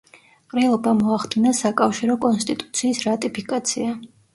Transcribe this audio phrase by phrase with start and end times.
[0.53, 3.99] ყრილობამ მოახდინა საკავშირო კონსტიტუციის რატიფიკაცია.